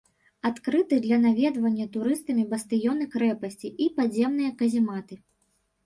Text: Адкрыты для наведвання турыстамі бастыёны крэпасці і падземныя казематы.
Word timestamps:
Адкрыты 0.49 0.95
для 1.03 1.17
наведвання 1.25 1.85
турыстамі 1.97 2.47
бастыёны 2.55 3.03
крэпасці 3.15 3.75
і 3.87 3.91
падземныя 3.97 4.51
казематы. 4.61 5.25